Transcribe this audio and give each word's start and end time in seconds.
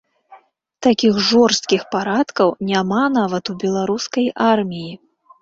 Такіх 0.85 1.19
жорсткіх 1.31 1.81
парадкаў 1.97 2.49
няма 2.71 3.03
нават 3.19 3.43
у 3.55 3.57
беларускай 3.67 4.25
арміі! 4.51 4.91